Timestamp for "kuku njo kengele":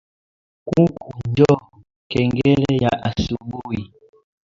0.67-2.71